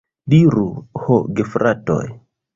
[0.33, 0.63] Diru,
[1.03, 2.01] ho gefratoj!